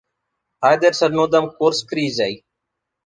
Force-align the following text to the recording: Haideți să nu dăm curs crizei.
Haideți 0.65 0.97
să 0.97 1.07
nu 1.07 1.27
dăm 1.27 1.47
curs 1.47 1.81
crizei. 1.81 2.45